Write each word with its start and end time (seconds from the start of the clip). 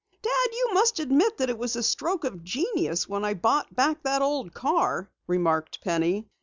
"Dad, 0.23 0.31
you 0.51 0.69
must 0.73 0.99
admit 0.99 1.37
that 1.37 1.51
it 1.51 1.59
was 1.59 1.75
a 1.75 1.83
stroke 1.83 2.23
of 2.23 2.43
genius 2.43 3.07
when 3.07 3.23
I 3.23 3.35
bought 3.35 3.75
back 3.75 4.01
that 4.01 4.23
old 4.23 4.51
car," 4.51 5.07
remarked 5.27 5.81
Penny. 5.83 6.27